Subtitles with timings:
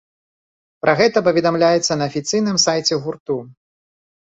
[0.85, 3.39] Пра гэта паведамляецца на афіцыйным сайце гурту.